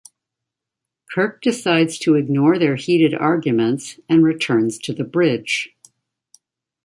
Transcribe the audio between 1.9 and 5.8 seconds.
to ignore their heated arguments and returns to the bridge.